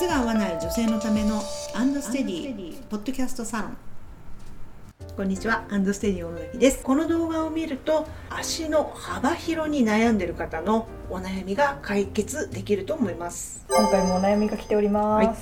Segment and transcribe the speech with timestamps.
[0.00, 1.42] 靴が合わない女性のための
[1.74, 3.76] アンドステディポッドキャストサロン。
[5.14, 6.82] こんにちはアンドステディ小野崎です。
[6.82, 13.66] この動画を見ると足の幅広に悩んでいる方のお悩みが解決できると思います。
[13.68, 15.36] 今回もお悩みが来ております、はい。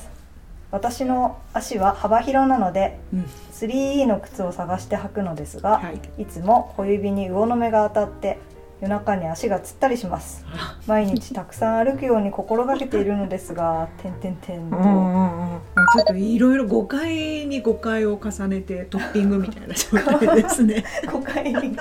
[0.72, 3.26] 私の足は幅広なのでうん。
[3.52, 6.22] 3E の靴を探して履くのですが、はい。
[6.22, 8.38] い、つも小指に魚の目が当たって
[8.80, 10.44] 夜中に足がつったりします。
[10.52, 15.60] あ毎日たくさん歩くように心がけているのですが点々点と、うんうんうん。
[15.94, 20.84] ちょっといろいろ誤解に誤解を重ねてトッピングみたいな状態ですね。
[21.10, 21.76] 誤解に。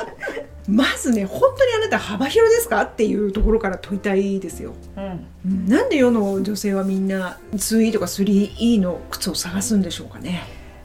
[0.67, 4.73] まずね本当にあなた幅広ですかっていうところから問いたいですよ。
[4.97, 5.27] うん。
[5.45, 10.41] うんなんで世の女性はみんな 2E とか 3E の靴を探すんでしょうかね。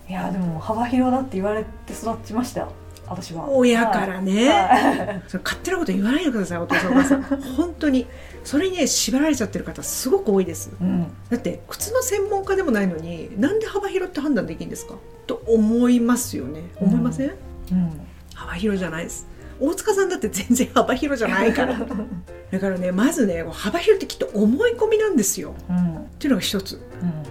[0.09, 2.73] いやでも幅広だって言われて育ちましたよ
[3.07, 3.51] 私は。
[3.51, 5.23] 親からね、はい。
[5.29, 7.23] それ勝手なこと言わないでくださいお父さんお母さん。
[7.23, 8.07] 本当に。
[8.45, 10.71] それにね縛られちゃってる方すごく多いです。
[10.81, 11.07] うん。
[11.31, 14.95] だって靴の専門家でもないのになんで幅広って判断できるんですか？
[15.27, 16.63] と思いますよね。
[16.77, 17.31] 思いません、
[17.73, 18.01] うん。
[18.35, 19.27] 幅広じゃないです。
[19.61, 21.79] 大塚さんだって全然幅広じゃないから。
[22.51, 25.55] だからねまずね幅広ってきっと思い込みなんですよ。
[25.71, 25.97] うん。
[25.99, 26.81] っていうのが一つ。
[27.03, 27.22] うん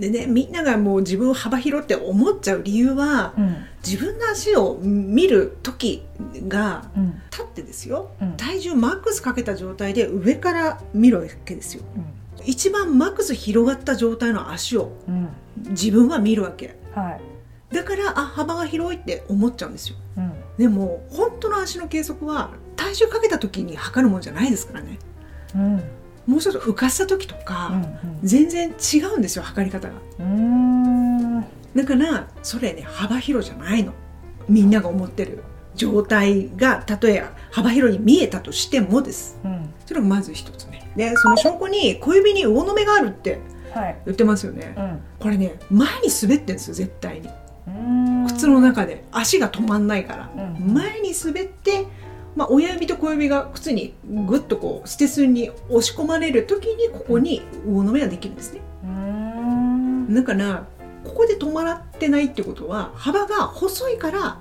[0.00, 3.56] でねみんながもう自分を幅広って思っちゃう理由はうん。
[3.86, 6.02] 自分の足を見る時
[6.48, 7.22] がうん。
[7.30, 8.10] 立ってですよ。
[8.20, 8.36] うん。
[8.36, 11.82] 体重マックスかけた状態で上から見るわけですよ。
[11.96, 12.44] うん。
[12.46, 15.28] 一番マックス広がった状態の足をうん。
[15.70, 16.76] 自分は見るわけ。
[16.94, 17.74] はい。
[17.74, 19.96] だからあ幅が広いって思っちゃうんですよ。
[20.16, 20.32] うん。
[20.56, 24.98] でも本当の足の計測は体重かけた時に測るもんじゃないですからね。
[25.54, 25.82] うん
[26.26, 29.94] もうちょっと浮かした時とか、うん全然違うんですよ測り方が。
[30.18, 31.38] うん。
[31.38, 33.92] うだからそれね幅広じゃないの。
[34.48, 35.42] みんなが思ってる
[35.74, 39.38] 状態がたとえ幅広に見えたとしてもです。
[39.44, 39.72] うん。
[39.86, 40.80] それがまず一つ目。
[40.96, 43.40] でその証拠に小指に魚の目があるって
[43.72, 43.96] はい。
[44.04, 44.74] 言ってますよね。
[44.76, 45.00] うん。
[45.18, 47.28] これね前に滑ってんですよ絶対に。
[47.68, 48.26] うん。
[48.26, 49.04] 靴の中で。
[49.12, 50.74] 足が止まんないから、うん。
[50.74, 51.86] 前に滑って、
[52.40, 53.92] まあ、親指と小指が靴に
[54.26, 58.62] ぐっとこうステスンに押し込まれる時にここに魚の目ができるんですね。
[58.82, 60.14] うん。
[60.14, 60.66] だから
[61.04, 64.38] ここで止まってないってことは幅が細いから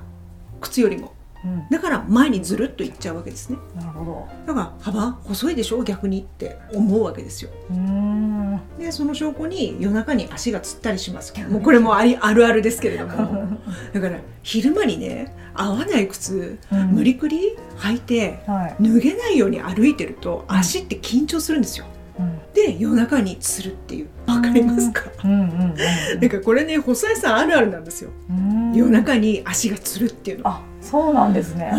[0.62, 1.14] 靴よりも。
[1.44, 1.68] うん。
[1.70, 3.58] だから前にずるっといっちゃうわけですね。
[3.76, 4.28] なるほど。
[4.48, 5.84] だから幅細いでしょ？
[5.84, 7.52] 逆にって思うわけですよ。
[7.70, 11.32] うんでその証拠に夜中に足がつったりします。
[11.48, 13.48] もうこれもありあるあるですけれども。
[13.94, 16.88] だから昼間にね合わない靴うん。
[16.88, 18.84] 無理くり履いてはい。
[18.84, 21.86] 脱げないように歩いてると足って緊張するんですよ。
[22.20, 22.40] うん。
[22.56, 24.08] で夜中につるっていう。
[24.26, 25.04] わかりますか？
[25.24, 25.76] うん
[26.30, 28.10] からこれね細井さんあるあるなんですよ。
[28.30, 28.74] うん。
[28.74, 30.48] 夜中に足がつるっていうの。
[30.48, 31.72] あそうなんですね。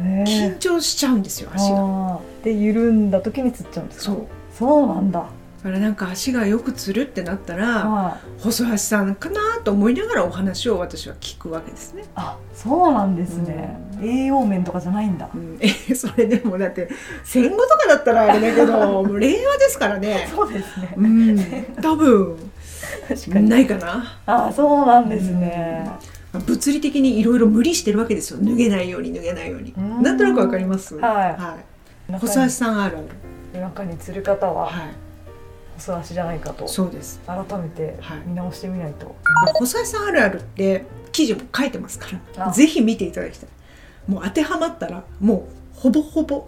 [0.00, 2.20] 緊ー張しちゃうんですよ足が。
[2.44, 4.04] で緩んだ時につっちゃうんですか？
[4.04, 4.26] そう。
[4.56, 5.26] そうなんだだ
[5.62, 13.78] からなんか足がよくつるってなったらは細橋さんかなと思いながらお話を私は聞くわけですね、あそうなんですね。
[14.02, 15.28] 栄養面とかじゃないんだ。
[15.34, 16.88] うん、 えそれでもだって
[17.24, 18.72] 戦後とかだったらあれだけど
[19.02, 20.28] もう令和ですからね。
[20.34, 20.94] そうですね。
[20.96, 21.38] うん。
[21.82, 22.36] 多分。
[23.08, 23.48] 確かに。
[23.48, 24.18] ないかな。
[24.26, 25.90] あそうなんですね。
[26.32, 28.38] 物理的にいろいろ無理してるわけですよ。
[28.40, 29.74] 脱げないように脱げないように。
[29.76, 30.02] うん。
[30.02, 30.96] なんとなくわかります？
[30.96, 31.56] は
[32.08, 32.12] い。
[32.12, 32.18] い。
[32.18, 32.98] 細橋さんある
[33.54, 34.66] あ中に釣る方は。
[34.66, 35.09] はい
[35.80, 36.68] 細足じゃないかと。
[36.68, 37.20] そうです。
[37.26, 38.22] 改めてはい。
[38.26, 39.16] 見直してみないと、
[39.54, 42.52] 細橋さんあるあるって記事も書いてますからあ。
[42.52, 43.48] ぜひ見ていただきたい。
[44.06, 46.46] もう当てはまったらもうほぼほぼ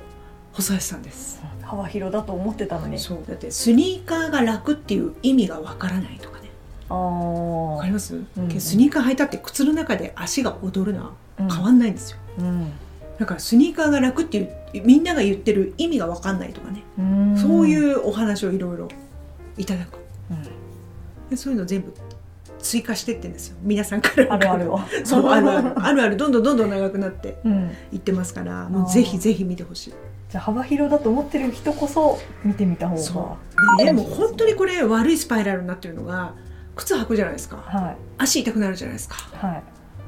[0.52, 1.42] 細橋さんです。
[1.62, 2.98] 幅広だと思ってたのに。
[2.98, 3.18] そう。
[3.26, 6.50] だってスニーカーが楽っていう意味がわからないとかね。
[6.90, 8.26] あわかりあます、ん。
[8.58, 11.48] スニーカー履いたって靴の中で足が踊るのはうん。
[11.50, 12.72] 変わんないんですよ、うん。
[13.18, 17.38] だからスニーカーが楽っていうみんなが言ってる意味がわかんないとかね、うん。
[17.38, 18.88] そういうお話をいろいろ
[19.56, 19.98] いただく。
[20.30, 20.42] うん。
[21.30, 21.92] でそういうの全部
[22.58, 23.56] 追加してってんですよ。
[23.62, 24.34] 皆さんから。
[24.34, 24.72] あるある。
[24.72, 25.72] を そうあるある。
[25.76, 26.16] あるある。
[26.16, 27.70] どんどんどんどん長くなってうん。
[27.92, 29.94] いってますからもうぜひぜひ見てほしい。
[30.30, 33.02] じゃあ幅広だと思ってる人こそ見てみた方が。
[33.02, 33.36] そ
[33.74, 33.78] う。
[33.78, 36.34] ででも本当にこれ悪いスパイラルになってるのが
[36.76, 37.58] 靴履くじゃないですか。
[37.66, 37.96] はい。
[38.18, 39.16] 足痛くなるじゃないですか。
[39.46, 39.62] はい。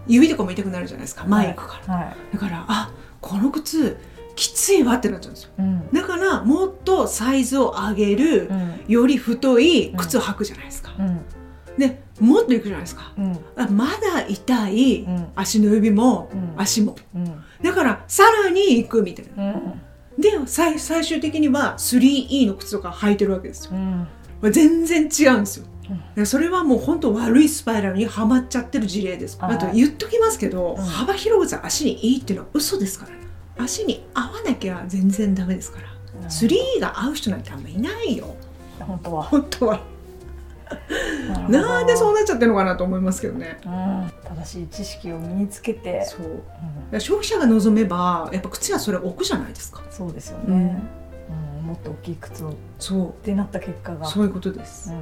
[0.06, 1.24] 指とかも痛くなるじゃないですか。
[1.24, 2.16] 前行くから、はい。
[2.32, 2.90] だからあ
[3.20, 3.96] この靴
[4.36, 5.50] きついわってなっちゃうんですよ。
[5.58, 5.90] うん。
[5.92, 8.84] だからもっとサイズを上げる、うん。
[8.88, 11.20] より太い靴を履くじゃないですか、うん。
[11.78, 13.12] でもっといくじゃないですか。
[13.70, 15.26] まだ痛い、うん。
[15.34, 16.54] 足の指も、うん。
[16.56, 16.96] 足も。
[17.14, 17.42] うん。
[17.62, 19.54] だからさらに行くみたいな。
[19.54, 19.80] うん。
[20.16, 23.72] で最最終的には 3E の靴とか履いてるわけですよ。
[24.50, 25.66] 全然違うんですよ。
[26.24, 29.36] それはもう本当悪いスパイラルにはまっちゃってる事例です。
[29.40, 30.84] ああと言っときますけど、うん。
[30.84, 33.23] 幅広靴は足にいいっていうのは嘘ですからね
[33.56, 35.88] 足に合わなきゃ全然ダメですから、
[36.28, 38.34] 3が合う人なんてあんまいないよ。
[38.80, 39.22] 本当は。
[39.24, 39.80] 本当は。
[41.48, 43.58] なんでそうなっちゃってるのかなと思いますけどね。
[43.64, 46.04] うん、正しい知識を身につけて。
[46.04, 46.26] そう。
[46.26, 46.40] うん。
[46.90, 49.82] ら消費者が望めばやっぱ靴屋それ置くじゃないですか。
[49.90, 50.82] そうですよね、
[51.60, 51.66] うん。
[51.66, 52.50] もっと大きい靴を。
[52.50, 54.06] っそてなった結果が。
[54.06, 54.90] うそういうことです。
[54.90, 54.94] う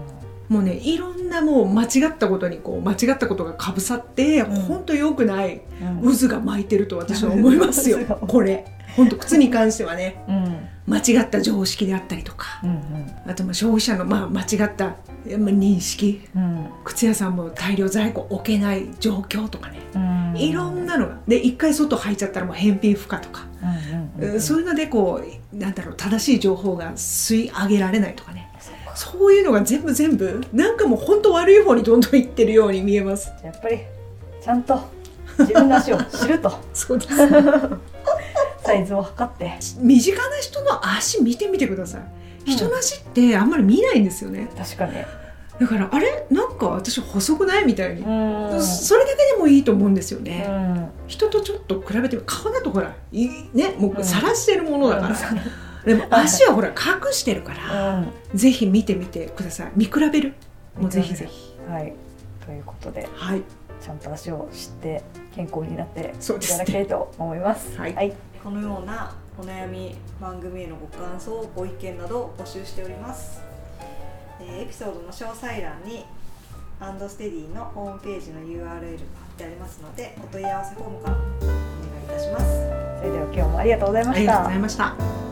[0.52, 4.54] もうねいろんなもう間違ったことにこう間違ったことがかぶさって、うん。
[4.62, 6.16] 本当良くないんうん。
[6.18, 8.66] 渦が巻いてると私は思いますよ 渦がこれ。
[8.94, 10.68] 本当靴に関してはねうん。
[10.86, 14.96] 間違った常識であったりとかうんあとまあ消費者のまあ間違った
[15.26, 16.66] えまあ認識うん。
[16.84, 19.78] 靴屋さんも大量在庫置けない状況とかね。
[19.94, 20.38] うん。
[20.38, 21.18] いろんなのが。
[21.26, 25.22] で一回外履いちゃったらもう返品不可とか、うんうんうんそういうのでこ
[25.52, 28.41] うなんだろう正しい情報が吸い上げられないとかね
[29.02, 33.32] そういうのが全部全部なんかもう本当悪い方にどんどんいってるように見えます。
[33.42, 33.80] やっぱり
[34.40, 34.80] ちゃんと
[35.40, 36.52] 自分の足を知ると。
[36.72, 37.10] そうです。
[38.64, 39.58] サイズを測って。
[39.80, 42.50] 身近な人の足見てみてください。
[42.52, 44.48] 人の足ってあんまり見ないんですよね。
[44.56, 44.92] 確かに。
[45.60, 46.26] だからあれ？
[46.30, 48.62] なんか私細くないみたいに、うん。
[48.62, 50.88] それだけでもいいと思うんですよね、うん。
[51.08, 54.04] 人とちょっと比べて顔だとほらいねもううん。
[54.04, 55.16] 晒してるものだから、
[55.84, 58.12] でも足はほら隠してるから、うん。
[58.34, 59.72] ぜひ見てみてください。
[59.76, 60.34] 見比べる？
[60.78, 61.54] もうぜひぜひ。
[61.68, 61.92] はい。
[62.44, 63.42] ということではい。
[63.80, 65.02] ちゃんと足を知って
[65.34, 67.76] 健康になっていただきたいと思います。
[67.76, 68.12] はい。
[68.42, 73.42] このようなお悩み番組へのご感想ご意見などを募集しております。
[74.40, 76.04] えーエピソードの詳細欄に
[76.80, 78.80] アンドステディのホームページの URL が貼っ
[79.36, 82.44] てありますのでお問い合わせフォームからお願いいたします。
[82.98, 84.18] それでは今日もありがとうございました。
[84.18, 84.58] ありがとうござい。
[84.58, 85.31] ました